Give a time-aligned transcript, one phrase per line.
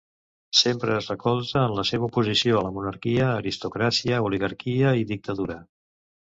[0.61, 5.63] Sempre es recolza en la seva oposició a la monarquia, aristocràcia, oligarquia i dictadura.